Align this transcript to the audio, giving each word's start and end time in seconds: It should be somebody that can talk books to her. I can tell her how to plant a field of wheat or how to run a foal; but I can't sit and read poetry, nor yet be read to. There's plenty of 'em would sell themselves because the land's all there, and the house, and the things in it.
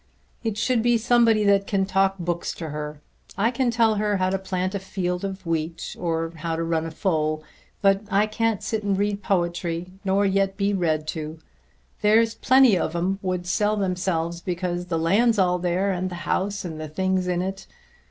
It 0.43 0.57
should 0.57 0.81
be 0.81 0.97
somebody 0.97 1.43
that 1.43 1.67
can 1.67 1.85
talk 1.85 2.15
books 2.17 2.55
to 2.55 2.69
her. 2.69 3.01
I 3.37 3.51
can 3.51 3.69
tell 3.69 3.93
her 3.97 4.17
how 4.17 4.31
to 4.31 4.39
plant 4.39 4.73
a 4.73 4.79
field 4.79 5.23
of 5.23 5.45
wheat 5.45 5.95
or 5.99 6.33
how 6.37 6.55
to 6.55 6.63
run 6.63 6.87
a 6.87 6.89
foal; 6.89 7.43
but 7.83 8.01
I 8.09 8.25
can't 8.25 8.63
sit 8.63 8.81
and 8.81 8.97
read 8.97 9.21
poetry, 9.21 9.91
nor 10.03 10.25
yet 10.25 10.57
be 10.57 10.73
read 10.73 11.07
to. 11.09 11.37
There's 12.01 12.33
plenty 12.33 12.75
of 12.75 12.95
'em 12.95 13.19
would 13.21 13.45
sell 13.45 13.77
themselves 13.77 14.41
because 14.41 14.87
the 14.87 14.97
land's 14.97 15.37
all 15.37 15.59
there, 15.59 15.91
and 15.91 16.09
the 16.09 16.15
house, 16.25 16.65
and 16.65 16.81
the 16.81 16.87
things 16.89 17.27
in 17.27 17.43
it. 17.43 17.67